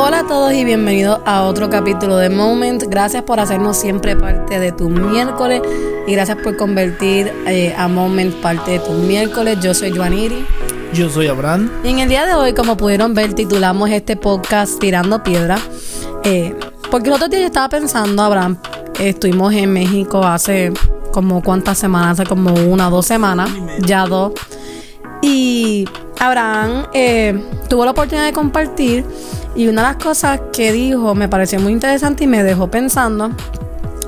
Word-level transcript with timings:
Hola 0.00 0.20
a 0.20 0.26
todos 0.28 0.52
y 0.52 0.64
bienvenidos 0.64 1.18
a 1.26 1.42
otro 1.42 1.68
capítulo 1.70 2.18
de 2.18 2.30
Moment. 2.30 2.84
Gracias 2.84 3.24
por 3.24 3.40
hacernos 3.40 3.76
siempre 3.76 4.14
parte 4.14 4.60
de 4.60 4.70
tu 4.70 4.88
miércoles 4.88 5.60
y 6.06 6.12
gracias 6.12 6.38
por 6.40 6.56
convertir 6.56 7.32
eh, 7.48 7.74
a 7.76 7.88
Moment 7.88 8.32
parte 8.36 8.70
de 8.70 8.78
tu 8.78 8.92
miércoles. 8.92 9.58
Yo 9.60 9.74
soy 9.74 9.90
Juaniri. 9.90 10.46
Yo 10.92 11.10
soy 11.10 11.26
Abraham. 11.26 11.68
Y 11.82 11.88
en 11.88 11.98
el 11.98 12.08
día 12.08 12.26
de 12.26 12.34
hoy, 12.34 12.54
como 12.54 12.76
pudieron 12.76 13.12
ver, 13.12 13.34
titulamos 13.34 13.90
este 13.90 14.16
podcast 14.16 14.78
Tirando 14.78 15.20
Piedra. 15.24 15.58
Eh, 16.22 16.54
porque 16.92 17.08
el 17.08 17.14
otro 17.14 17.26
día 17.26 17.40
yo 17.40 17.46
estaba 17.46 17.68
pensando, 17.68 18.22
Abraham, 18.22 18.56
estuvimos 19.00 19.52
en 19.52 19.72
México 19.72 20.22
hace 20.22 20.72
como 21.10 21.42
cuántas 21.42 21.76
semanas, 21.76 22.20
hace 22.20 22.28
como 22.28 22.54
una 22.54 22.86
o 22.86 22.92
dos 22.92 23.06
semanas, 23.06 23.50
ya 23.80 24.06
dos. 24.06 24.32
Y 25.22 25.88
Abraham 26.20 26.86
eh, 26.94 27.36
tuvo 27.68 27.84
la 27.84 27.90
oportunidad 27.90 28.26
de 28.26 28.32
compartir 28.32 29.04
y 29.58 29.66
una 29.66 29.82
de 29.82 29.88
las 29.88 29.96
cosas 29.96 30.40
que 30.52 30.70
dijo 30.70 31.16
me 31.16 31.28
pareció 31.28 31.58
muy 31.58 31.72
interesante 31.72 32.22
y 32.22 32.26
me 32.28 32.44
dejó 32.44 32.70
pensando. 32.70 33.32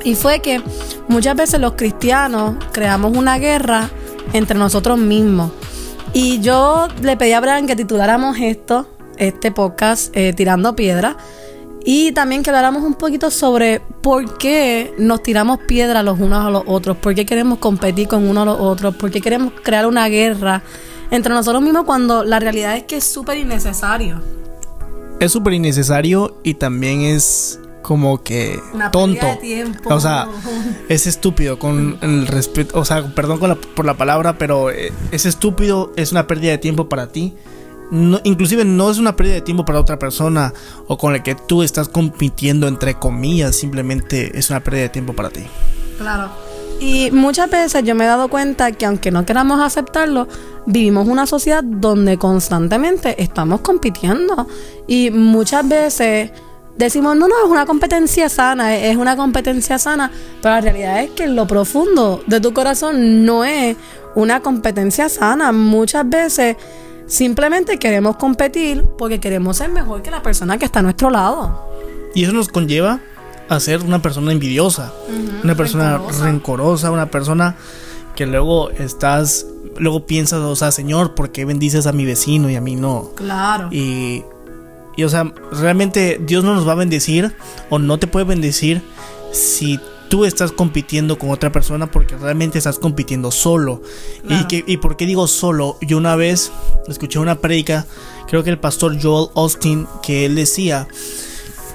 Y 0.05 0.15
fue 0.15 0.41
que 0.41 0.63
muchas 1.09 1.35
veces 1.35 1.61
los 1.61 1.73
cristianos 1.73 2.55
creamos 2.71 3.17
una 3.17 3.37
guerra 3.39 3.91
entre 4.33 4.57
nosotros 4.57 4.97
mismos. 4.97 5.51
Y 6.13 6.39
yo 6.39 6.87
le 7.03 7.17
pedí 7.17 7.33
a 7.33 7.39
Abraham 7.39 7.67
que 7.67 7.75
tituláramos 7.75 8.37
esto, 8.39 8.87
este 9.17 9.51
podcast, 9.51 10.17
eh, 10.17 10.33
Tirando 10.33 10.77
Piedra. 10.77 11.17
Y 11.85 12.13
también 12.13 12.45
que 12.45 12.51
habláramos 12.51 12.85
un 12.85 12.95
poquito 12.95 13.33
sobre 13.33 13.83
por 14.03 14.39
qué 14.39 14.95
nos 14.99 15.21
tiramos 15.21 15.59
piedra 15.67 16.05
los 16.05 16.21
unos 16.21 16.47
a 16.47 16.51
los 16.51 16.63
otros, 16.67 16.97
por 16.97 17.13
qué 17.17 17.27
queremos 17.27 17.59
competir 17.59 18.07
con 18.07 18.29
unos 18.29 18.43
a 18.43 18.45
los 18.45 18.61
otros, 18.61 18.95
por 18.95 19.11
qué 19.11 19.21
queremos 19.21 19.53
crear 19.65 19.87
una 19.89 20.07
guerra 20.07 20.63
entre 21.11 21.35
nosotros 21.35 21.61
mismos 21.61 21.87
cuando 21.87 22.23
la 22.23 22.39
realidad 22.39 22.77
es 22.77 22.85
que 22.85 22.99
es 22.99 23.05
súper 23.05 23.39
innecesario. 23.39 24.40
Es 25.21 25.33
súper 25.33 25.53
innecesario 25.53 26.41
y 26.43 26.55
también 26.55 27.03
es 27.03 27.61
como 27.83 28.23
que 28.23 28.59
Una 28.75 28.91
tonto. 28.91 29.21
pérdida 29.21 29.35
de 29.35 29.41
tiempo. 29.41 29.95
O 29.95 30.01
sea, 30.01 30.29
es 30.89 31.07
estúpido 31.07 31.59
con 31.59 31.99
el 32.03 32.27
respeto, 32.27 32.79
o 32.79 32.85
sea, 32.85 33.15
perdón 33.15 33.39
con 33.39 33.49
la- 33.51 33.55
por 33.57 33.85
la 33.85 33.95
palabra, 33.97 34.39
pero 34.39 34.71
eh, 34.71 34.93
es 35.13 35.27
estúpido, 35.27 35.93
es 35.97 36.13
una 36.13 36.27
pérdida 36.27 36.53
de 36.53 36.59
tiempo 36.59 36.89
para 36.89 37.09
ti. 37.13 37.35
No, 37.91 38.21
inclusive 38.25 38.65
no 38.65 38.91
es 38.91 38.99
una 38.99 39.17
pérdida 39.17 39.35
de 39.35 39.41
tiempo 39.41 39.65
para 39.65 39.81
otra 39.81 39.99
persona 39.99 40.53
o 40.87 40.97
con 40.97 41.13
la 41.13 41.23
que 41.23 41.35
tú 41.35 41.63
estás 41.63 41.89
compitiendo 41.89 42.69
entre 42.69 42.95
comillas, 42.95 43.57
simplemente 43.57 44.39
es 44.39 44.49
una 44.51 44.61
pérdida 44.61 44.83
de 44.83 44.89
tiempo 44.91 45.13
para 45.13 45.31
ti. 45.31 45.43
Claro. 45.99 46.31
Y 46.81 47.11
muchas 47.11 47.51
veces 47.51 47.85
yo 47.85 47.95
me 47.95 48.05
he 48.05 48.07
dado 48.07 48.29
cuenta 48.29 48.73
que 48.73 48.87
aunque 48.87 49.11
no 49.11 49.27
queramos 49.27 49.61
aceptarlo, 49.61 50.27
vivimos 50.65 51.07
una 51.07 51.27
sociedad 51.27 51.63
donde 51.63 52.17
constantemente 52.17 53.23
estamos 53.23 53.61
compitiendo. 53.61 54.49
Y 54.87 55.11
muchas 55.11 55.69
veces 55.69 56.31
decimos, 56.79 57.17
no, 57.17 57.29
no, 57.29 57.35
es 57.45 57.51
una 57.51 57.67
competencia 57.67 58.31
sana, 58.31 58.75
es 58.75 58.97
una 58.97 59.15
competencia 59.15 59.79
sana. 59.79 60.11
Pero 60.41 60.55
la 60.55 60.61
realidad 60.63 61.03
es 61.03 61.11
que 61.11 61.25
en 61.25 61.37
lo 61.37 61.47
profundo 61.47 62.25
de 62.27 62.41
tu 62.41 62.55
corazón 62.55 63.27
no 63.27 63.45
es 63.45 63.77
una 64.15 64.41
competencia 64.41 65.11
sana. 65.11 65.53
Muchas 65.53 66.09
veces 66.09 66.57
simplemente 67.07 67.79
queremos 67.79 68.17
competir 68.17 68.85
porque 68.97 69.21
queremos 69.21 69.59
ser 69.59 69.69
mejor 69.69 70.01
que 70.01 70.11
la 70.11 70.23
persona 70.23 70.57
que 70.57 70.65
está 70.65 70.79
a 70.79 70.83
nuestro 70.83 71.11
lado. 71.11 71.69
Y 72.15 72.25
eso 72.25 72.33
nos 72.33 72.49
conlleva 72.49 73.01
a 73.51 73.59
ser 73.59 73.83
una 73.83 74.01
persona 74.01 74.31
envidiosa, 74.31 74.93
una 75.43 75.57
persona 75.57 75.99
rencorosa. 75.99 76.25
rencorosa. 76.25 76.91
una 76.93 77.11
persona 77.11 77.57
que 78.15 78.25
luego 78.25 78.71
estás, 78.71 79.45
luego 79.77 80.07
piensas, 80.07 80.39
o 80.39 80.55
sea, 80.55 80.71
Señor, 80.71 81.17
¿por 81.17 81.33
qué 81.33 81.45
bendices 81.45 81.89
a 81.89 81.93
mi 81.93 82.05
vecino 82.05 82.49
y 82.49 82.55
a 82.55 82.61
mí 82.61 82.77
no? 82.77 83.11
Claro. 83.17 83.69
Y, 83.73 84.23
y 84.97 85.03
o 85.03 85.09
sea, 85.09 85.35
realmente 85.51 86.21
Dios 86.25 86.45
no 86.45 86.55
nos 86.55 86.67
va 86.67 86.73
a 86.73 86.77
bendecir 86.77 87.35
o 87.71 87.81
no 87.81 87.99
te 87.99 88.07
puede 88.07 88.25
bendecir 88.25 88.83
si 89.33 89.81
tú 90.09 90.25
estás 90.25 90.53
compitiendo 90.53 91.19
con 91.19 91.31
otra 91.31 91.51
persona 91.51 91.91
porque 91.91 92.17
realmente 92.17 92.59
estás 92.59 92.79
compitiendo 92.79 93.33
solo. 93.33 93.83
Claro. 94.25 94.43
Y, 94.43 94.47
que, 94.47 94.65
¿Y 94.65 94.77
por 94.77 94.97
qué 94.97 95.07
digo 95.07 95.27
solo? 95.27 95.77
Yo 95.81 95.97
una 95.97 96.15
vez 96.15 96.53
escuché 96.87 97.19
una 97.19 97.41
prédica, 97.41 97.85
creo 98.29 98.45
que 98.45 98.51
el 98.51 98.61
pastor 98.61 98.97
Joel 99.03 99.31
Austin, 99.35 99.89
que 100.05 100.25
él 100.27 100.37
decía 100.37 100.87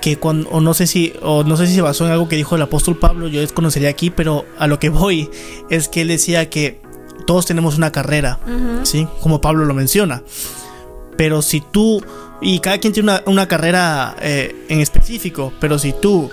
que 0.06 0.18
cuando, 0.18 0.48
o 0.52 0.62
no 0.62 0.76
sé 0.76 0.86
si, 0.86 1.14
o 1.24 1.44
no 1.44 1.58
sé 1.58 1.66
si 1.66 1.74
se 1.74 1.82
basó 1.82 2.06
en 2.06 2.12
algo 2.12 2.30
que 2.30 2.36
dijo 2.36 2.56
el 2.56 2.62
apóstol 2.62 2.96
Pablo, 2.96 3.28
yo 3.28 3.42
desconocería 3.42 3.90
aquí, 3.90 4.12
pero 4.12 4.46
a 4.60 4.68
lo 4.68 4.78
que 4.78 4.90
voy 4.90 5.32
es 5.72 5.88
que 5.90 6.02
él 6.02 6.10
decía 6.10 6.48
que 6.48 6.80
todos 7.26 7.48
tenemos 7.48 7.76
una 7.76 7.92
carrera, 7.92 8.40
¿sí? 8.84 9.08
Como 9.20 9.42
Pablo 9.42 9.66
lo 9.66 9.74
menciona. 9.74 10.22
Pero 11.18 11.42
si 11.42 11.60
tú, 11.60 12.04
y 12.40 12.60
cada 12.60 12.78
quien 12.78 12.94
tiene 12.94 13.14
una, 13.14 13.24
una 13.26 13.48
carrera 13.48 14.16
eh, 14.22 14.68
en 14.70 14.80
específico, 14.80 15.52
pero 15.60 15.80
si 15.80 15.92
tú 15.92 16.30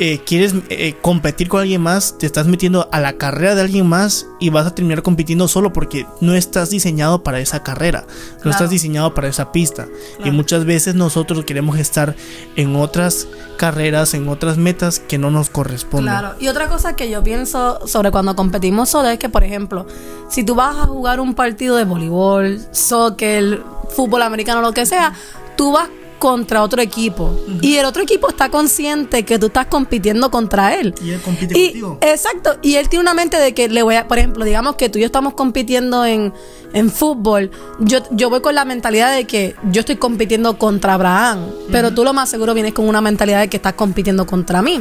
eh, 0.00 0.20
quieres 0.26 0.54
eh, 0.70 0.96
competir 1.00 1.48
con 1.48 1.60
alguien 1.60 1.80
más, 1.80 2.18
te 2.18 2.26
estás 2.26 2.46
metiendo 2.46 2.88
a 2.92 3.00
la 3.00 3.14
carrera 3.14 3.54
de 3.54 3.60
alguien 3.60 3.86
más 3.86 4.26
y 4.40 4.50
vas 4.50 4.66
a 4.66 4.74
terminar 4.74 5.02
compitiendo 5.02 5.46
solo 5.48 5.72
porque 5.72 6.06
no 6.20 6.34
estás 6.34 6.70
diseñado 6.70 7.22
para 7.22 7.38
esa 7.38 7.62
carrera, 7.62 8.00
no 8.08 8.34
Claro. 8.42 8.50
estás 8.50 8.70
diseñado 8.70 9.14
para 9.14 9.28
esa 9.28 9.52
pista. 9.52 9.86
Y 10.24 10.30
muchas 10.30 10.64
veces 10.64 10.94
nosotros 10.94 11.44
queremos 11.44 11.78
estar 11.78 12.16
en 12.56 12.76
otras 12.76 13.28
carreras, 13.56 14.14
en 14.14 14.28
otras 14.28 14.56
metas 14.58 14.98
que 14.98 15.16
no 15.18 15.30
nos 15.30 15.48
corresponden. 15.48 16.12
Claro, 16.12 16.34
y 16.40 16.48
otra 16.48 16.68
cosa 16.68 16.96
que 16.96 17.08
yo 17.08 17.22
pienso 17.22 17.86
sobre 17.86 18.10
cuando 18.10 18.34
competimos 18.34 18.88
solo 18.90 19.08
es 19.08 19.18
que, 19.18 19.28
por 19.28 19.44
ejemplo, 19.44 19.86
si 20.28 20.42
tú 20.44 20.54
vas 20.54 20.76
a 20.76 20.86
jugar 20.86 21.20
un 21.20 21.34
partido 21.34 21.76
de 21.76 21.84
voleibol, 21.84 22.60
soccer, 22.72 23.62
fútbol 23.94 24.22
americano, 24.22 24.60
lo 24.60 24.72
que 24.72 24.86
sea, 24.86 25.12
tú 25.56 25.72
vas 25.72 25.88
contra 26.24 26.62
otro 26.62 26.80
equipo 26.80 27.38
y 27.60 27.76
el 27.76 27.84
otro 27.84 28.02
equipo 28.02 28.30
está 28.30 28.48
consciente 28.48 29.26
que 29.26 29.38
tú 29.38 29.48
estás 29.48 29.66
compitiendo 29.66 30.30
contra 30.30 30.74
él. 30.74 30.94
Y 31.04 31.10
él 31.10 31.20
compite 31.20 31.52
Y, 31.58 31.64
contigo. 31.66 31.98
exacto, 32.00 32.56
y 32.62 32.76
él 32.76 32.88
tiene 32.88 33.02
una 33.02 33.12
mente 33.12 33.36
de 33.36 33.52
que 33.52 33.68
le 33.68 33.82
voy 33.82 33.96
a, 33.96 34.08
por 34.08 34.16
ejemplo, 34.16 34.42
digamos 34.46 34.76
que 34.76 34.88
tú 34.88 34.96
y 34.98 35.02
yo 35.02 35.06
estamos 35.06 35.34
compitiendo 35.34 36.06
en, 36.06 36.32
en 36.72 36.90
fútbol, 36.90 37.50
yo, 37.78 37.98
yo 38.10 38.30
voy 38.30 38.40
con 38.40 38.54
la 38.54 38.64
mentalidad 38.64 39.14
de 39.14 39.26
que 39.26 39.54
yo 39.70 39.80
estoy 39.80 39.96
compitiendo 39.96 40.56
contra 40.56 40.94
Abraham, 40.94 41.40
pero 41.70 41.92
tú 41.92 42.04
lo 42.04 42.14
más 42.14 42.30
seguro 42.30 42.54
vienes 42.54 42.72
con 42.72 42.88
una 42.88 43.02
mentalidad 43.02 43.40
de 43.40 43.48
que 43.48 43.58
estás 43.58 43.74
compitiendo 43.74 44.24
contra 44.24 44.62
mí. 44.62 44.80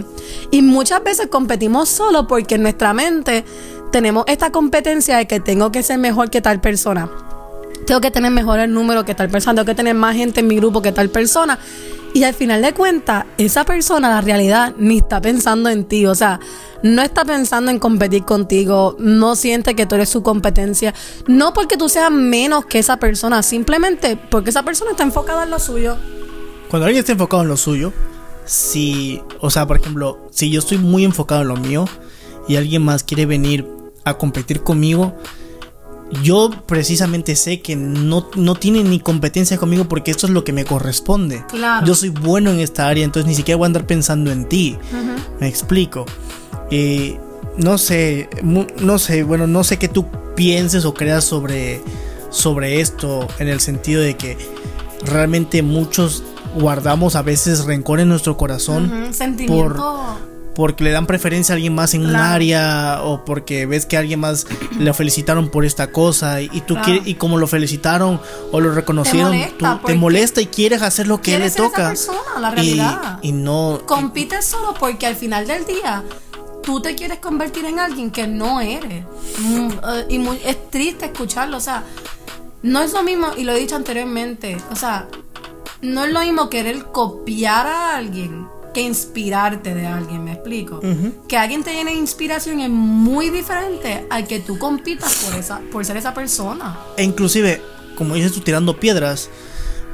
Y 0.49 0.61
muchas 0.61 1.03
veces 1.03 1.27
competimos 1.27 1.89
solo 1.89 2.25
porque 2.25 2.55
en 2.55 2.61
nuestra 2.61 2.93
mente 2.93 3.43
tenemos 3.91 4.23
esta 4.27 4.49
competencia 4.49 5.17
de 5.17 5.27
que 5.27 5.41
tengo 5.41 5.73
que 5.73 5.83
ser 5.83 5.97
mejor 5.97 6.29
que 6.29 6.39
tal 6.39 6.61
persona 6.61 7.09
tengo 7.83 8.01
que 8.01 8.11
tener 8.11 8.31
mejor 8.31 8.59
el 8.59 8.73
número 8.73 9.05
que 9.05 9.15
tal 9.15 9.29
persona, 9.29 9.55
tengo 9.55 9.65
que 9.65 9.75
tener 9.75 9.95
más 9.95 10.15
gente 10.15 10.39
en 10.39 10.47
mi 10.47 10.57
grupo 10.57 10.81
que 10.81 10.91
tal 10.91 11.09
persona. 11.09 11.59
Y 12.13 12.23
al 12.25 12.35
final 12.35 12.61
de 12.61 12.73
cuentas, 12.73 13.25
esa 13.39 13.65
persona, 13.65 14.07
la 14.07 14.21
realidad, 14.21 14.73
ni 14.77 14.97
está 14.99 15.19
pensando 15.19 15.69
en 15.69 15.85
ti. 15.85 16.05
O 16.05 16.13
sea, 16.13 16.39
no 16.83 17.01
está 17.01 17.25
pensando 17.25 17.71
en 17.71 17.79
competir 17.79 18.23
contigo, 18.23 18.95
no 18.99 19.35
siente 19.35 19.75
que 19.75 19.87
tú 19.87 19.95
eres 19.95 20.09
su 20.09 20.21
competencia. 20.21 20.93
No 21.27 21.53
porque 21.53 21.75
tú 21.75 21.89
seas 21.89 22.11
menos 22.11 22.65
que 22.65 22.77
esa 22.77 22.97
persona, 22.97 23.41
simplemente 23.41 24.15
porque 24.15 24.51
esa 24.51 24.63
persona 24.63 24.91
está 24.91 25.01
enfocada 25.01 25.43
en 25.43 25.49
lo 25.49 25.57
suyo. 25.57 25.97
Cuando 26.69 26.85
alguien 26.85 26.99
está 26.99 27.13
enfocado 27.13 27.41
en 27.41 27.49
lo 27.49 27.57
suyo, 27.57 27.91
si, 28.45 29.21
o 29.39 29.49
sea, 29.49 29.65
por 29.65 29.77
ejemplo, 29.77 30.27
si 30.29 30.51
yo 30.51 30.59
estoy 30.59 30.77
muy 30.77 31.05
enfocado 31.05 31.41
en 31.41 31.47
lo 31.47 31.55
mío 31.55 31.85
y 32.47 32.57
alguien 32.57 32.83
más 32.83 33.03
quiere 33.03 33.25
venir 33.25 33.67
a 34.03 34.15
competir 34.17 34.61
conmigo, 34.61 35.15
yo 36.21 36.49
precisamente 36.65 37.35
sé 37.35 37.61
que 37.61 37.75
no, 37.75 38.29
no 38.35 38.55
tiene 38.55 38.83
ni 38.83 38.99
competencia 38.99 39.57
conmigo 39.57 39.85
porque 39.85 40.11
esto 40.11 40.27
es 40.27 40.33
lo 40.33 40.43
que 40.43 40.53
me 40.53 40.65
corresponde. 40.65 41.43
Claro. 41.49 41.85
Yo 41.85 41.95
soy 41.95 42.09
bueno 42.09 42.51
en 42.51 42.59
esta 42.59 42.87
área, 42.87 43.03
entonces 43.03 43.27
ni 43.27 43.35
siquiera 43.35 43.57
voy 43.57 43.65
a 43.65 43.67
andar 43.67 43.87
pensando 43.87 44.31
en 44.31 44.45
ti. 44.45 44.77
Me 45.39 45.47
explico. 45.47 46.05
Eh, 46.71 47.19
no 47.57 47.77
sé, 47.77 48.29
no 48.43 48.99
sé, 48.99 49.23
bueno, 49.23 49.47
no 49.47 49.63
sé 49.63 49.77
qué 49.77 49.87
tú 49.87 50.05
pienses 50.35 50.85
o 50.85 50.93
creas 50.93 51.23
sobre, 51.23 51.81
sobre 52.29 52.81
esto 52.81 53.27
en 53.39 53.47
el 53.47 53.59
sentido 53.59 54.01
de 54.01 54.15
que 54.15 54.37
realmente 55.05 55.61
muchos 55.61 56.23
guardamos 56.55 57.15
a 57.15 57.21
veces 57.21 57.65
rencor 57.65 57.99
en 57.99 58.09
nuestro 58.09 58.37
corazón 58.37 59.13
Sentimiento. 59.13 60.17
Porque 60.55 60.83
le 60.83 60.91
dan 60.91 61.05
preferencia 61.07 61.53
a 61.53 61.55
alguien 61.55 61.73
más 61.73 61.93
en 61.93 62.05
un 62.05 62.15
área 62.15 62.99
o 63.03 63.25
porque 63.25 63.65
ves 63.65 63.85
que 63.85 63.97
a 63.97 64.01
alguien 64.01 64.19
más 64.19 64.45
le 64.77 64.93
felicitaron 64.93 65.49
por 65.49 65.65
esta 65.65 65.91
cosa 65.91 66.41
y, 66.41 66.49
y 66.53 66.61
tú 66.61 66.73
Claro. 66.75 66.85
quieres 66.85 67.07
y 67.07 67.15
como 67.15 67.37
lo 67.39 67.47
felicitaron 67.47 68.21
o 68.51 68.59
lo 68.59 68.71
reconocieron 68.71 69.31
molesta, 69.31 69.79
tú- 69.81 69.87
te 69.87 69.93
molesta 69.95 70.41
y 70.41 70.47
quieres 70.47 70.81
hacer 70.81 71.07
lo 71.07 71.21
que 71.21 71.35
él 71.35 71.41
le 71.41 71.51
toca 71.51 71.87
persona, 71.89 72.19
la 72.39 72.51
y, 72.51 72.55
realidad. 72.55 73.19
y 73.21 73.31
no 73.31 73.81
Compites 73.85 74.45
solo 74.45 74.73
porque 74.79 75.07
al 75.07 75.15
final 75.15 75.47
del 75.47 75.65
día 75.65 76.03
tú 76.61 76.81
te 76.81 76.95
quieres 76.95 77.19
convertir 77.19 77.65
en 77.65 77.79
alguien 77.79 78.09
que 78.11 78.25
no 78.27 78.61
eres. 78.61 79.03
Mm, 79.39 79.69
eh, 79.71 80.05
y 80.09 80.19
muy- 80.19 80.39
es 80.45 80.69
triste 80.69 81.05
escucharlo, 81.05 81.57
o 81.57 81.59
sea, 81.59 81.83
no 82.61 82.81
es 82.81 82.93
lo 82.93 83.03
mismo, 83.03 83.27
y 83.35 83.43
lo 83.43 83.51
he 83.51 83.59
dicho 83.59 83.75
anteriormente, 83.75 84.55
o 84.71 84.75
sea, 84.75 85.07
no 85.81 86.05
es 86.05 86.13
lo 86.13 86.21
mismo 86.21 86.49
querer 86.49 86.85
copiar 86.85 87.67
a 87.67 87.97
alguien 87.97 88.47
que 88.73 88.81
inspirarte 88.81 89.73
de 89.73 89.85
alguien, 89.87 90.23
¿me 90.23 90.33
explico? 90.33 90.79
Que 91.27 91.37
alguien 91.37 91.63
te 91.63 91.73
llene 91.73 91.91
de 91.91 91.97
inspiración 91.97 92.59
es 92.59 92.69
muy 92.69 93.29
diferente 93.29 94.05
al 94.09 94.27
que 94.27 94.39
tú 94.39 94.57
compitas 94.57 95.13
por, 95.25 95.35
esa, 95.35 95.61
por 95.71 95.85
ser 95.85 95.97
esa 95.97 96.13
persona. 96.13 96.77
E 96.97 97.03
inclusive, 97.03 97.61
como 97.95 98.15
dices 98.15 98.33
tú 98.33 98.39
tirando 98.41 98.77
piedras, 98.79 99.29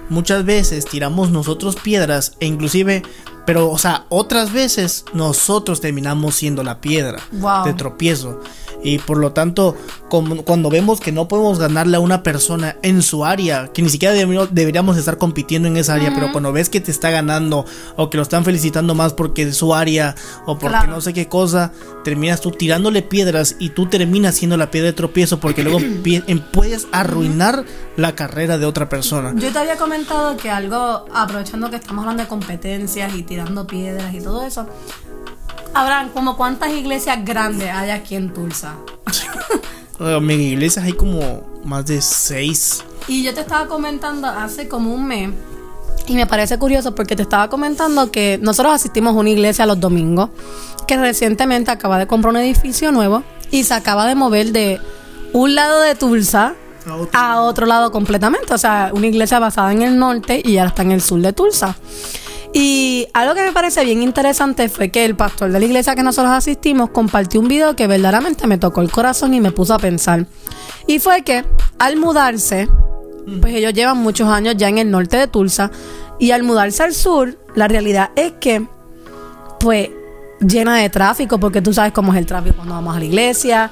muchas 0.09 0.45
veces 0.45 0.85
tiramos 0.85 1.29
nosotros 1.29 1.75
piedras 1.75 2.33
e 2.39 2.45
inclusive, 2.47 3.03
pero 3.45 3.69
o 3.69 3.77
sea, 3.77 4.05
otras 4.09 4.51
veces 4.53 5.05
nosotros 5.13 5.81
terminamos 5.81 6.35
siendo 6.35 6.63
la 6.63 6.81
piedra 6.81 7.19
Wow. 7.33 7.65
de 7.65 7.73
tropiezo. 7.73 8.41
Y 8.83 8.99
por 8.99 9.17
lo 9.17 9.33
tanto, 9.33 9.75
como- 10.09 10.43
cuando 10.43 10.69
vemos 10.69 10.99
que 10.99 11.11
no 11.11 11.27
podemos 11.27 11.59
ganarle 11.59 11.97
a 11.97 11.99
una 11.99 12.23
persona 12.23 12.77
en 12.81 13.01
su 13.01 13.25
área, 13.25 13.69
que 13.73 13.81
ni 13.81 13.89
siquiera 13.89 14.13
deberíamos- 14.15 14.97
estar 14.97 15.17
compitiendo 15.17 15.67
en 15.67 15.75
esa 15.77 15.95
área, 15.95 16.13
pero 16.13 16.31
cuando 16.31 16.51
ves 16.51 16.69
que 16.69 16.79
te 16.79 16.91
está 16.91 17.09
ganando 17.09 17.65
o 17.97 18.09
que 18.09 18.17
lo 18.17 18.23
están 18.23 18.45
felicitando 18.45 18.95
más 18.95 19.13
porque 19.13 19.43
es 19.43 19.57
su 19.57 19.73
área 19.75 20.15
o 20.45 20.57
porque 20.57 20.77
Claro. 20.77 20.91
no 20.91 21.01
sé 21.01 21.13
qué 21.13 21.27
cosa, 21.27 21.71
terminas 22.03 22.41
tú 22.41 22.51
tirándole 22.51 23.01
piedras 23.01 23.55
y 23.59 23.69
tú 23.71 23.87
terminas 23.87 24.35
siendo 24.35 24.55
la 24.57 24.71
piedra 24.71 24.87
de 24.87 24.93
tropiezo 24.93 25.39
porque 25.39 25.63
luego 25.63 25.79
em- 26.27 26.39
puedes 26.51 26.87
arruinar 26.91 27.65
la 27.97 28.15
carrera 28.15 28.57
de 28.57 28.65
otra 28.65 28.87
persona. 28.89 29.33
Yo 29.35 29.51
te 29.51 29.59
había 29.59 29.75
comentado 29.75 30.37
que 30.37 30.49
algo, 30.49 31.05
aprovechando 31.13 31.69
que 31.69 31.75
estamos 31.75 32.03
hablando 32.03 32.23
de 32.23 32.29
competencias 32.29 33.13
y 33.15 33.23
tirando 33.23 33.67
piedras 33.67 34.13
y 34.13 34.21
todo 34.21 34.45
eso, 34.45 34.67
Abraham, 35.79 36.09
como 36.13 36.35
cuántas 36.35 36.71
iglesias 36.71 37.19
grandes 37.23 37.69
hay 37.71 37.91
aquí 37.91 38.15
en 38.15 38.33
Tulsa. 38.33 38.75
En 40.01 40.25
mi 40.25 40.33
iglesia 40.33 40.81
hay 40.81 40.93
como 40.93 41.59
más 41.65 41.85
de 41.85 42.01
seis. 42.01 42.85
Y 43.09 43.21
yo 43.21 43.33
te 43.33 43.41
estaba 43.41 43.67
comentando 43.67 44.27
hace 44.27 44.69
como 44.69 44.93
un 44.93 45.05
mes, 45.05 45.29
y 46.07 46.15
me 46.15 46.25
parece 46.25 46.57
curioso 46.57 46.95
porque 46.95 47.15
te 47.17 47.23
estaba 47.23 47.49
comentando 47.49 48.09
que 48.09 48.39
nosotros 48.41 48.73
asistimos 48.73 49.13
a 49.13 49.19
una 49.19 49.29
iglesia 49.29 49.65
los 49.65 49.79
domingos, 49.79 50.29
que 50.87 50.97
recientemente 50.97 51.69
acaba 51.69 51.99
de 51.99 52.07
comprar 52.07 52.33
un 52.33 52.39
edificio 52.39 52.91
nuevo 52.91 53.23
y 53.51 53.63
se 53.63 53.73
acaba 53.73 54.07
de 54.07 54.15
mover 54.15 54.51
de 54.51 54.79
un 55.33 55.53
lado 55.53 55.81
de 55.81 55.95
Tulsa 55.95 56.55
A 56.87 56.95
otro. 56.95 57.19
a 57.19 57.41
otro 57.41 57.65
lado 57.65 57.91
completamente. 57.91 58.53
O 58.53 58.57
sea, 58.57 58.91
una 58.93 59.07
iglesia 59.07 59.37
basada 59.39 59.71
en 59.71 59.81
el 59.81 59.99
norte 59.99 60.41
y 60.43 60.57
ahora 60.57 60.69
está 60.69 60.81
en 60.81 60.91
el 60.91 61.01
sur 61.01 61.21
de 61.21 61.33
Tulsa. 61.33 61.77
Y 62.53 63.07
algo 63.13 63.35
que 63.35 63.43
me 63.43 63.51
parece 63.51 63.83
bien 63.83 64.01
interesante 64.01 64.69
fue 64.69 64.89
que 64.89 65.05
el 65.05 65.15
pastor 65.15 65.51
de 65.51 65.59
la 65.59 65.65
iglesia 65.65 65.95
que 65.95 66.01
nosotros 66.01 66.33
asistimos 66.33 66.89
compartió 66.89 67.39
un 67.39 67.47
video 67.47 67.75
que 67.75 67.85
verdaderamente 67.85 68.47
me 68.47 68.57
tocó 68.57 68.81
el 68.81 68.89
corazón 68.89 69.33
y 69.33 69.41
me 69.41 69.51
puso 69.51 69.75
a 69.75 69.79
pensar. 69.79 70.25
Y 70.87 70.99
fue 70.99 71.21
que 71.21 71.45
al 71.77 71.97
mudarse, 71.97 72.67
pues 73.39 73.53
ellos 73.53 73.73
llevan 73.73 73.97
muchos 73.97 74.27
años 74.27 74.55
ya 74.57 74.67
en 74.67 74.79
el 74.79 74.89
norte 74.89 75.17
de 75.17 75.27
Tulsa, 75.27 75.69
y 76.17 76.31
al 76.31 76.43
mudarse 76.43 76.83
al 76.83 76.93
sur, 76.93 77.37
la 77.55 77.67
realidad 77.67 78.09
es 78.15 78.33
que, 78.33 78.67
pues, 79.59 79.89
llena 80.41 80.75
de 80.77 80.89
tráfico, 80.89 81.39
porque 81.39 81.61
tú 81.61 81.73
sabes 81.73 81.93
cómo 81.93 82.13
es 82.13 82.19
el 82.19 82.25
tráfico 82.25 82.57
cuando 82.57 82.73
vamos 82.73 82.95
a 82.95 82.99
la 82.99 83.05
iglesia, 83.05 83.71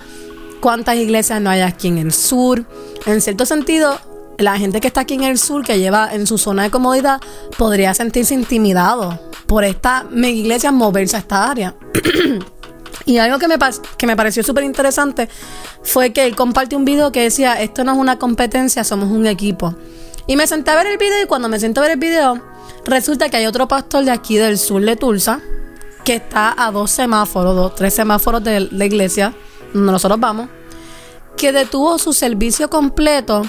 cuántas 0.62 0.96
iglesias 0.96 1.42
no 1.42 1.50
hay 1.50 1.62
aquí 1.62 1.88
en 1.88 1.98
el 1.98 2.14
sur. 2.14 2.66
En 3.06 3.22
cierto 3.22 3.46
sentido, 3.46 4.00
la 4.38 4.58
gente 4.58 4.80
que 4.80 4.88
está 4.88 5.02
aquí 5.02 5.16
en 5.16 5.24
el 5.24 5.38
sur, 5.38 5.64
que 5.64 5.80
lleva 5.80 6.10
en 6.14 6.28
su 6.28 6.38
zona 6.38 6.64
de 6.64 6.72
comodidad, 6.72 7.20
podría 7.58 7.94
sentirse 7.94 8.34
intimidado 8.34 9.20
por 9.48 9.64
esta 9.64 10.06
mega 10.10 10.38
iglesia 10.38 10.72
moverse 10.72 11.16
a 11.16 11.20
esta 11.20 11.50
área. 11.50 11.76
Y 13.06 13.20
algo 13.20 13.40
que 13.40 13.48
me, 13.48 13.56
que 13.98 14.06
me 14.06 14.18
pareció 14.18 14.44
súper 14.44 14.66
interesante 14.66 15.30
fue 15.82 16.12
que 16.12 16.26
él 16.26 16.36
compartió 16.36 16.78
un 16.78 16.84
video 16.84 17.10
que 17.14 17.22
decía, 17.22 17.54
esto 17.62 17.86
no 17.86 17.94
es 17.94 17.98
una 17.98 18.20
competencia, 18.20 18.84
somos 18.84 19.10
un 19.10 19.26
equipo. 19.26 19.76
Y 20.28 20.36
me 20.36 20.46
senté 20.46 20.72
a 20.72 20.76
ver 20.76 20.88
el 20.88 20.98
video 20.98 21.24
y 21.24 21.26
cuando 21.26 21.48
me 21.48 21.58
senté 21.58 21.80
a 21.80 21.84
ver 21.84 21.92
el 21.92 22.00
video, 22.00 22.44
resulta 22.84 23.30
que 23.30 23.38
hay 23.38 23.46
otro 23.46 23.66
pastor 23.70 24.04
de 24.04 24.12
aquí 24.12 24.36
del 24.36 24.58
sur 24.58 24.84
de 24.84 24.98
Tulsa 24.98 25.40
que 26.04 26.16
está 26.16 26.54
a 26.58 26.70
dos 26.72 26.92
semáforos, 26.92 27.56
dos, 27.56 27.76
tres 27.76 27.94
semáforos 27.94 28.44
de 28.44 28.68
la 28.72 28.86
iglesia 28.86 29.34
donde 29.74 29.92
nosotros 29.92 30.20
vamos, 30.20 30.50
que 31.38 31.54
detuvo 31.54 31.98
su 31.98 32.12
servicio 32.12 32.70
completo 32.70 33.44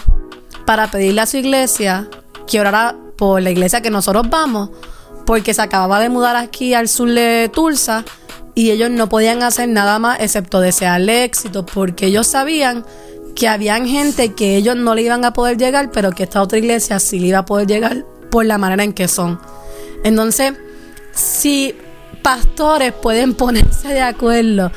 para 0.68 0.90
pedirle 0.90 1.22
a 1.22 1.26
su 1.26 1.38
iglesia 1.38 2.10
que 2.46 2.60
orara 2.60 2.94
por 3.16 3.40
la 3.40 3.48
iglesia 3.48 3.80
que 3.80 3.88
nosotros 3.88 4.28
vamos, 4.28 4.68
porque 5.24 5.54
se 5.54 5.62
acababa 5.62 5.98
de 5.98 6.10
mudar 6.10 6.36
aquí 6.36 6.74
al 6.74 6.90
sur 6.90 7.10
de 7.10 7.50
Tulsa 7.50 8.04
y 8.54 8.70
ellos 8.70 8.90
no 8.90 9.08
podían 9.08 9.42
hacer 9.42 9.70
nada 9.70 9.98
más 9.98 10.20
excepto 10.20 10.60
desearle 10.60 11.24
éxito, 11.24 11.64
porque 11.64 12.08
ellos 12.08 12.26
sabían 12.26 12.84
que 13.34 13.48
habían 13.48 13.88
gente 13.88 14.34
que 14.34 14.56
ellos 14.56 14.76
no 14.76 14.94
le 14.94 15.00
iban 15.00 15.24
a 15.24 15.32
poder 15.32 15.56
llegar, 15.56 15.90
pero 15.90 16.10
que 16.10 16.24
esta 16.24 16.42
otra 16.42 16.58
iglesia 16.58 17.00
sí 17.00 17.18
le 17.18 17.28
iba 17.28 17.38
a 17.38 17.44
poder 17.46 17.66
llegar 17.66 18.04
por 18.30 18.44
la 18.44 18.58
manera 18.58 18.84
en 18.84 18.92
que 18.92 19.08
son. 19.08 19.40
Entonces, 20.04 20.52
si 21.14 21.74
pastores 22.22 22.92
pueden 22.92 23.32
ponerse 23.42 23.88
de 23.88 24.02
acuerdo 24.02 24.70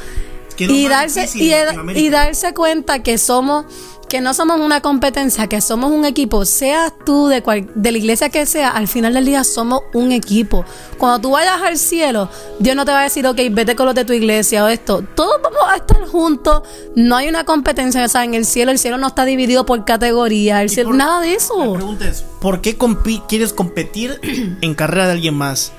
y 0.57 0.88
darse 0.88 1.27
y, 1.35 1.51
y 1.99 2.09
darse 2.09 2.53
cuenta 2.53 3.03
que 3.03 3.17
somos 3.17 3.65
que 4.12 4.19
no 4.19 4.34
somos 4.34 4.60
una 4.60 4.81
competencia, 4.81 5.48
que 5.48 5.62
somos 5.62 5.90
un 5.90 6.04
equipo, 6.04 6.44
seas 6.44 6.92
tú 7.06 7.28
de 7.30 7.42
cual, 7.42 7.69
de 7.75 7.92
la 7.94 7.98
iglesia 7.98 8.28
que 8.30 8.46
sea, 8.46 8.69
al 8.69 8.90
final 8.90 9.13
del 9.13 9.24
día 9.25 9.44
somos 9.46 9.84
un 9.94 10.12
equipo. 10.12 10.66
Cuando 10.98 11.19
tú 11.22 11.31
vayas 11.31 11.62
al 11.62 11.78
cielo, 11.78 12.28
Dios 12.60 12.75
no 12.75 12.84
te 12.84 12.92
va 12.92 13.00
a 13.00 13.04
decir, 13.04 13.25
ok, 13.25 13.40
vete 13.52 13.74
con 13.75 13.86
los 13.86 13.96
de 13.96 14.04
tu 14.04 14.12
iglesia 14.12 14.66
o 14.66 14.68
esto. 14.68 15.02
Todos 15.16 15.42
vamos 15.42 15.62
a 15.66 15.78
estar 15.78 16.06
juntos. 16.08 16.62
No 16.94 17.16
hay 17.16 17.30
una 17.30 17.46
competencia, 17.46 18.04
o 18.04 18.08
sea, 18.10 18.25
en 18.25 18.34
el 18.34 18.46
cielo, 18.46 18.72
el 18.72 18.80
cielo 18.80 18.98
no 18.98 19.08
está 19.08 19.24
dividido 19.24 19.66
por 19.66 19.86
categoría, 19.86 20.62
el 20.62 20.69
cielo, 20.69 20.90
por- 20.90 20.98
nada 20.98 21.22
de 21.22 21.28
La 21.30 21.34
eso. 21.38 21.74
pregunta 21.74 22.06
es, 22.08 22.25
¿por 22.42 22.60
qué 22.60 22.78
compi- 22.78 23.24
quieres 23.30 23.54
competir 23.54 24.19
en 24.62 24.75
carrera 24.75 25.06
de 25.06 25.13
alguien 25.13 25.36
más? 25.36 25.72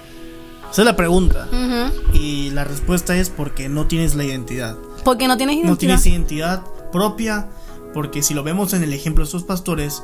Esa 0.73 0.81
es 0.83 0.87
la 0.87 0.97
pregunta. 0.97 1.49
Y 2.15 2.49
la 2.53 2.65
respuesta 2.65 3.15
es 3.15 3.29
porque 3.29 3.69
no 3.69 3.87
tienes 3.87 4.15
la 4.15 4.25
identidad. 4.25 4.75
Porque 5.05 5.29
no 5.29 5.37
tienes 5.37 5.57
No 5.57 5.63
identidad. 5.65 5.79
tienes 6.01 6.07
identidad 6.07 6.63
propia, 6.91 7.49
porque 7.95 8.23
si 8.23 8.35
lo 8.35 8.43
vemos 8.43 8.73
en 8.73 8.83
el 8.83 8.93
ejemplo 8.93 9.25
de 9.25 9.27
estos 9.27 9.45
pastores, 9.45 10.03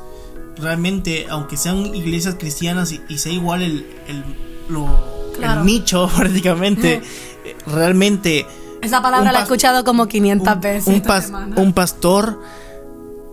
realmente, 0.57 1.27
aunque 1.29 1.57
sean 1.57 1.95
iglesias 1.95 2.35
cristianas 2.39 2.91
y, 2.91 3.01
y 3.09 3.17
sea 3.19 3.31
igual 3.31 3.61
el, 3.61 3.85
el, 4.07 4.23
lo- 4.69 5.19
Claro. 5.37 5.61
el 5.61 5.65
nicho 5.67 6.09
prácticamente, 6.17 7.01
realmente... 7.65 8.45
Esa 8.81 9.01
palabra 9.01 9.31
la 9.31 9.39
he 9.39 9.43
escuchado 9.43 9.83
como 9.83 10.07
500 10.07 10.53
un, 10.55 10.61
veces. 10.61 10.87
un 10.87 11.01
pas- 11.03 11.53
un 11.57 11.73
pastor 11.73 12.41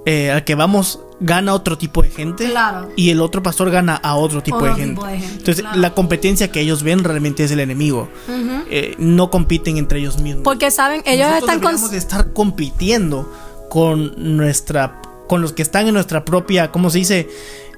eh, 0.05 0.31
al 0.31 0.45
que 0.45 0.55
vamos 0.55 1.01
gana 1.19 1.55
otro 1.55 1.79
tipo 1.79 2.03
de 2.03 2.11
gente 2.11 2.51
Claro. 2.51 2.91
y 2.95 3.11
el 3.11 3.21
otro 3.21 3.43
pastor 3.43 3.71
gana 3.71 3.95
a 3.97 4.17
otro 4.17 4.43
tipo, 4.43 4.59
Otro 4.59 4.71
de, 4.75 4.81
gente. 4.81 4.95
tipo 4.95 5.07
de 5.07 5.19
gente, 5.19 5.35
Entonces 5.39 5.63
claro. 5.63 5.81
la 5.81 5.95
competencia 5.95 6.51
que 6.53 6.61
ellos 6.61 6.83
ven 6.83 7.03
realmente 7.05 7.43
es 7.45 7.51
el 7.53 7.61
enemigo. 7.61 8.09
Ujú. 8.29 8.65
Eh, 8.71 8.95
no 8.99 9.31
compiten 9.31 9.79
entre 9.79 9.99
ellos 10.01 10.19
mismos. 10.21 10.43
Porque 10.45 10.71
saben, 10.71 11.03
ellos 11.07 11.29
Nosotros 11.31 11.55
están 11.57 11.79
con... 11.81 11.91
de 11.91 11.97
estar 11.99 12.33
compitiendo 12.33 13.33
con 13.69 14.37
nuestra 14.37 15.01
con 15.29 15.43
los 15.43 15.53
que 15.53 15.63
están 15.63 15.89
en 15.89 15.95
nuestra 15.95 16.25
propia, 16.25 16.71
¿cómo 16.71 16.89
se 16.89 16.99
dice? 16.99 17.29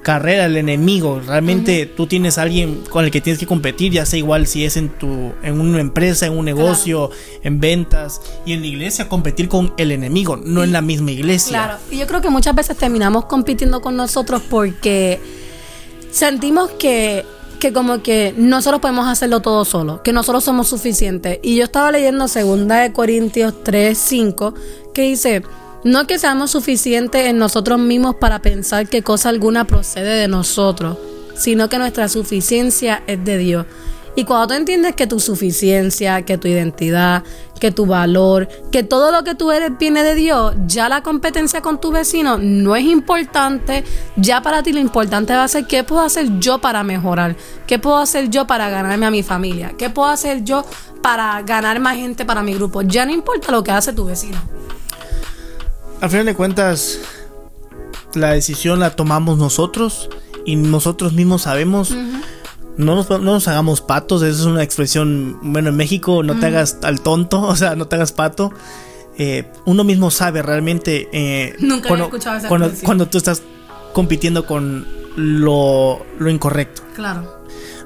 carrera, 0.03 0.47
el 0.47 0.57
enemigo. 0.57 1.21
Realmente 1.21 1.87
tú 1.87 2.07
tienes 2.07 2.39
a 2.39 2.43
alguien 2.43 2.83
con 2.89 3.05
el 3.05 3.11
que 3.11 3.21
tienes 3.21 3.39
que 3.39 3.47
competir, 3.47 3.93
ya 3.93 4.07
sea 4.07 4.19
igual 4.19 4.47
si 4.47 4.65
es 4.65 4.77
en 4.77 4.89
tu 4.91 5.33
en 5.43 5.61
una 5.61 5.81
empresa, 5.81 6.27
en 6.27 6.37
un 6.37 6.45
negocio, 6.45 7.11
en 7.43 7.61
ventas 7.61 8.21
y 8.47 8.53
en 8.53 8.61
la 8.61 8.67
iglesia 8.67 9.09
competir 9.09 9.49
con 9.49 9.75
el 9.77 9.93
enemigo, 9.93 10.37
no 10.37 10.63
en 10.63 10.73
la 10.73 10.81
misma 10.81 11.11
iglesia. 11.11 11.51
Claro, 11.51 11.79
y 11.91 11.99
yo 11.99 12.07
creo 12.07 12.21
que 12.21 12.31
muchas 12.31 12.55
veces 12.55 12.77
terminamos 12.77 13.27
compitiendo 13.27 13.81
con 13.81 13.97
nosotros 13.97 14.43
porque 14.49 15.21
sentimos 16.11 16.71
que, 16.79 17.25
que 17.61 17.73
como 17.73 18.03
que 18.03 18.35
nosotros 18.37 18.81
podemos 18.81 19.07
hacerlo 19.07 19.41
todo 19.41 19.65
solo, 19.65 20.03
que 20.03 20.13
nosotros 20.13 20.45
somos 20.45 20.69
suficientes. 20.69 21.39
Y 21.43 21.57
yo 21.57 21.65
estaba 21.65 21.91
leyendo 21.91 22.27
2 22.29 22.69
de 22.69 22.93
Corintios 22.95 23.63
3, 23.65 23.99
5, 23.99 24.55
que 24.95 25.03
dice, 25.03 25.43
no 25.85 26.07
que 26.07 26.19
seamos 26.19 26.51
suficientes 26.51 27.27
en 27.27 27.39
nosotros 27.39 27.79
mismos 27.79 28.17
para 28.17 28.41
pensar 28.41 28.89
que 28.89 29.03
cosa 29.03 29.29
alguna 29.29 29.65
procede 29.65 30.21
de 30.21 30.29
nosotros, 30.29 30.99
sino 31.37 31.69
que 31.69 31.79
nuestra 31.79 32.09
suficiencia 32.09 33.03
es 33.07 33.25
de 33.25 33.39
Dios. 33.39 33.67
Y 34.17 34.25
cuando 34.25 34.49
tú 34.49 34.55
entiendes 34.55 34.97
que 34.97 35.07
tu 35.07 35.21
suficiencia, 35.21 36.23
que 36.23 36.37
tu 36.39 36.49
identidad, 36.49 37.23
que 37.61 37.71
tu 37.71 37.87
valor, 37.87 38.49
que 38.73 38.83
todo 38.83 39.13
lo 39.13 39.23
que 39.23 39.37
tú 39.37 39.53
eres 39.53 39.79
viene 39.79 40.03
de 40.03 40.17
Dios, 40.17 40.57
ya 40.67 40.89
la 40.89 41.05
competencia 41.05 41.61
con 41.61 41.81
tu 41.81 41.93
vecino 41.93 42.37
no 42.37 42.75
es 42.75 42.85
importante. 42.85 43.85
Ya 44.17 44.43
para 44.43 44.65
ti 44.65 44.73
lo 44.73 44.81
importante 44.81 45.35
va 45.35 45.45
a 45.45 45.49
ser 45.49 45.67
qué 45.67 45.85
puedo 45.85 46.03
hacer 46.03 46.41
yo 46.41 46.59
para 46.59 46.83
mejorar, 46.83 47.37
qué 47.69 47.79
puedo 47.79 47.99
hacer 47.99 48.29
yo 48.29 48.45
para 48.49 48.69
ganarme 48.71 49.07
a 49.07 49.13
mi 49.13 49.23
familia, 49.23 49.75
qué 49.79 49.89
puedo 49.89 50.09
hacer 50.09 50.43
yo 50.43 50.65
para 51.01 51.41
ganar 51.43 51.79
más 51.79 51.97
gente 51.97 52.25
para 52.25 52.43
mi 52.43 52.55
grupo. 52.55 52.83
Ya 52.83 53.07
no 53.07 53.13
importa 53.13 53.53
lo 53.53 53.63
que 53.63 53.71
hace 53.71 53.93
tu 53.93 54.07
vecino. 54.07 54.39
Al 56.01 56.11
final 56.11 56.27
de 56.27 56.35
cuentas, 56.35 57.01
la 58.15 58.33
decisión 58.33 58.81
la 58.81 58.91
tomamos 58.91 59.39
nosotros 59.39 60.11
y 60.45 60.57
nosotros 60.57 61.13
mismos 61.13 61.43
sabemos. 61.43 61.95
No 62.77 62.95
nos, 62.95 63.11
no 63.11 63.19
nos 63.19 63.49
hagamos 63.49 63.81
patos, 63.81 64.23
esa 64.23 64.41
es 64.41 64.47
una 64.47 64.63
expresión, 64.63 65.37
bueno, 65.43 65.71
en 65.71 65.77
México 65.77 66.23
no 66.23 66.39
te 66.39 66.47
hagas 66.47 66.79
al 66.85 67.01
tonto, 67.01 67.41
o 67.43 67.57
sea, 67.57 67.75
no 67.75 67.89
te 67.89 67.97
hagas 67.97 68.13
pato. 68.13 68.53
Eh, 69.17 69.51
uno 69.65 69.83
mismo 69.83 70.13
sabe 70.13 70.43
realmente 70.43 71.09
eh, 71.13 71.57
Nunca 71.59 71.89
cuando, 71.89 72.05
escuchado 72.05 72.37
esa 72.37 72.49
cuando, 72.49 72.71
cuando 72.85 73.09
tú 73.09 73.19
estás 73.19 73.43
compitiendo 73.93 74.47
con 74.47 74.87
lo, 75.17 76.07
lo 76.21 76.31
incorrecto. 76.31 76.83
Claro. 76.95 77.38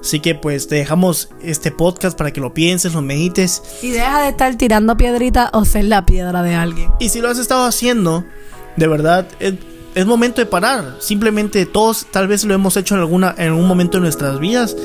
Así 0.03 0.19
que 0.19 0.35
pues 0.35 0.67
te 0.67 0.75
dejamos 0.75 1.29
este 1.43 1.71
podcast 1.71 2.19
para 2.19 2.33
que 2.33 2.41
lo 2.41 2.53
pienses, 2.53 2.93
lo 2.93 3.03
medites. 3.03 3.63
Y 3.83 3.91
deja 3.91 4.23
de 4.23 4.31
estar 4.31 4.57
tirando 4.57 4.97
piedrita 4.97 5.49
o 5.53 5.65
ser 5.65 5.85
la 5.85 6.05
piedra 6.05 6.43
de 6.43 6.57
alguien. 6.57 6.91
Y 6.99 7.09
si 7.09 7.21
lo 7.21 7.31
has 7.31 7.39
estado 7.39 7.65
haciendo, 7.65 8.25
de 8.77 8.89
verdad, 8.89 9.29
eh, 9.39 9.57
es 9.95 10.05
momento 10.05 10.41
de 10.41 10.47
parar. 10.47 10.97
Simplemente 10.99 11.67
todos 11.67 12.07
tal 12.11 12.27
vez 12.27 12.45
lo 12.45 12.53
hemos 12.53 12.77
hecho 12.77 12.97
en 12.97 13.01
alguna 13.01 13.33
en 13.39 13.49
algún 13.49 13.69
momento 13.69 13.99
de 13.99 14.03
nuestras 14.03 14.41
vidas, 14.41 14.77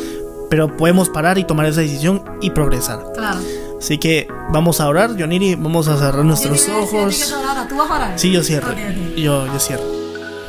pero 0.51 0.77
podemos 0.77 1.09
parar 1.09 1.39
y 1.39 1.45
tomar 1.45 1.65
esa 1.65 1.81
decisión 1.81 2.23
y 2.39 2.51
progresar. 2.51 2.99
Claro. 3.15 3.39
Así 3.79 3.97
que 3.97 4.27
vamos 4.51 4.79
a 4.81 4.87
orar, 4.87 5.15
Yoniri, 5.17 5.55
vamos 5.55 5.87
a 5.87 5.97
cerrar 5.97 6.23
nuestros 6.25 6.69
ojos. 6.69 7.33
¿Tú 7.67 7.75
vas 7.75 7.89
a 7.89 7.95
orar? 7.95 8.19
Sí, 8.19 8.31
yo 8.31 8.43
cierro. 8.43 8.69
Ok, 8.69 8.77
ok. 8.77 9.15
Yo, 9.17 9.47
yo 9.47 9.59
cierro. 9.59 9.83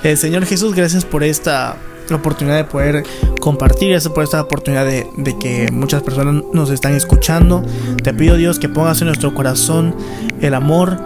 Eh, 0.03 0.17
Señor 0.17 0.45
Jesús, 0.45 0.75
gracias 0.75 1.07
por 1.07 1.25
esta 1.25 1.77
oportunidad 2.17 2.57
de 2.57 2.65
poder 2.65 3.05
compartir, 3.41 3.91
gracias 3.91 4.13
por 4.13 4.25
esta 4.25 4.41
oportunidad 4.41 4.85
de, 4.85 5.07
de 5.17 5.39
que 5.39 5.71
muchas 5.73 6.03
personas 6.03 6.43
nos 6.53 6.71
están 6.71 6.95
escuchando. 6.95 7.63
Te 8.03 8.13
pido 8.15 8.37
Dios 8.37 8.59
que 8.59 8.69
pongas 8.69 9.01
en 9.01 9.07
nuestro 9.07 9.35
corazón 9.35 9.95
el 10.41 10.55
amor 10.55 10.99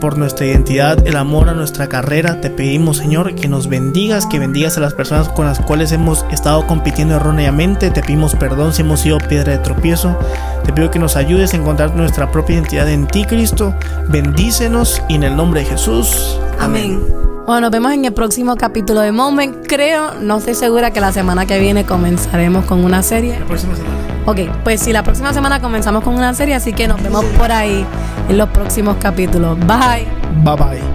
por 0.00 0.18
nuestra 0.18 0.46
identidad, 0.46 1.06
el 1.06 1.16
amor 1.16 1.48
a 1.48 1.54
nuestra 1.54 1.88
carrera. 1.88 2.40
Te 2.40 2.50
pedimos, 2.50 2.96
Señor, 2.96 3.34
que 3.34 3.46
nos 3.46 3.68
bendigas, 3.68 4.26
que 4.26 4.38
bendigas 4.38 4.76
a 4.76 4.80
las 4.80 4.94
personas 4.94 5.28
con 5.28 5.46
las 5.46 5.60
cuales 5.60 5.92
hemos 5.92 6.24
estado 6.32 6.66
compitiendo 6.66 7.16
erróneamente. 7.16 7.90
Te 7.90 8.00
pedimos 8.00 8.34
perdón 8.34 8.72
si 8.72 8.82
hemos 8.82 9.00
sido 9.00 9.18
piedra 9.18 9.52
de 9.52 9.58
tropiezo. 9.58 10.18
Te 10.64 10.72
pido 10.72 10.90
que 10.90 10.98
nos 10.98 11.16
ayudes 11.16 11.54
a 11.54 11.58
encontrar 11.58 11.94
nuestra 11.94 12.32
propia 12.32 12.54
identidad 12.54 12.88
en 12.88 13.06
ti, 13.06 13.24
Cristo. 13.24 13.74
Bendícenos 14.08 15.02
y 15.08 15.14
en 15.14 15.22
el 15.22 15.36
nombre 15.36 15.60
de 15.60 15.66
Jesús. 15.66 16.38
Amén. 16.58 17.29
Bueno, 17.50 17.62
nos 17.62 17.72
vemos 17.72 17.90
en 17.90 18.04
el 18.04 18.12
próximo 18.12 18.54
capítulo 18.54 19.00
de 19.00 19.10
Moment. 19.10 19.66
Creo, 19.66 20.14
no 20.20 20.38
estoy 20.38 20.54
segura 20.54 20.92
que 20.92 21.00
la 21.00 21.10
semana 21.10 21.46
que 21.46 21.58
viene 21.58 21.84
comenzaremos 21.84 22.64
con 22.64 22.84
una 22.84 23.02
serie. 23.02 23.40
La 23.40 23.44
próxima 23.44 23.74
semana. 23.74 23.96
Ok, 24.26 24.38
pues 24.62 24.80
si 24.80 24.92
la 24.92 25.02
próxima 25.02 25.32
semana 25.34 25.60
comenzamos 25.60 26.04
con 26.04 26.14
una 26.14 26.32
serie, 26.32 26.54
así 26.54 26.72
que 26.72 26.86
nos 26.86 27.02
vemos 27.02 27.24
por 27.36 27.50
ahí 27.50 27.84
en 28.28 28.38
los 28.38 28.48
próximos 28.50 28.98
capítulos. 29.00 29.58
Bye. 29.66 30.06
Bye 30.44 30.54
bye. 30.54 30.89